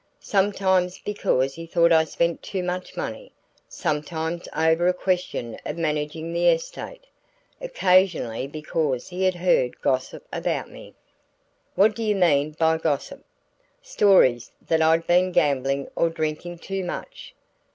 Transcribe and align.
"Sometimes 0.23 0.97
because 0.97 1.53
he 1.53 1.67
thought 1.67 1.91
I 1.91 2.05
spent 2.05 2.41
too 2.41 2.63
much 2.63 2.97
money, 2.97 3.31
sometimes 3.69 4.47
over 4.55 4.87
a 4.87 4.95
question 4.95 5.59
of 5.63 5.77
managing 5.77 6.33
the 6.33 6.47
estate; 6.49 7.03
occasionally 7.61 8.47
because 8.47 9.09
he 9.09 9.25
had 9.25 9.35
heard 9.35 9.79
gossip 9.79 10.25
about 10.33 10.71
me." 10.71 10.95
"What 11.75 11.95
do 11.95 12.01
you 12.03 12.15
mean 12.15 12.53
by 12.57 12.79
'gossip'?" 12.79 13.23
"Stories 13.83 14.49
that 14.65 14.81
I'd 14.81 15.05
been 15.05 15.31
gambling 15.31 15.87
or 15.95 16.09
drinking 16.09 16.57
too 16.57 16.83
much." 16.83 17.35